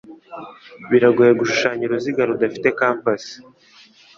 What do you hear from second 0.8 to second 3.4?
Biragoye gushushanya uruziga rudafite compas